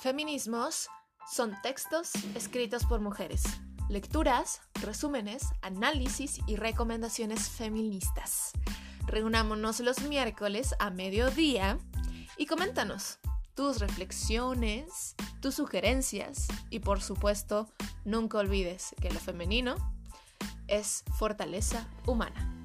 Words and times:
Feminismos 0.00 0.88
son 1.28 1.60
textos 1.60 2.12
escritos 2.36 2.84
por 2.84 3.00
mujeres, 3.00 3.42
lecturas, 3.88 4.60
resúmenes, 4.80 5.42
análisis 5.60 6.38
y 6.46 6.54
recomendaciones 6.54 7.48
feministas. 7.48 8.52
Reunámonos 9.08 9.80
los 9.80 10.02
miércoles 10.02 10.76
a 10.78 10.90
mediodía 10.90 11.78
y 12.36 12.46
coméntanos 12.46 13.18
tus 13.56 13.80
reflexiones, 13.80 15.16
tus 15.40 15.56
sugerencias 15.56 16.46
y 16.70 16.78
por 16.78 17.02
supuesto 17.02 17.68
nunca 18.04 18.38
olvides 18.38 18.94
que 19.00 19.10
lo 19.10 19.18
femenino 19.18 19.74
es 20.68 21.02
fortaleza 21.18 21.88
humana. 22.06 22.57